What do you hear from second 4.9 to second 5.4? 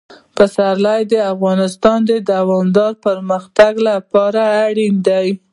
دي.